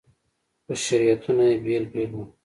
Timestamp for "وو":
2.15-2.23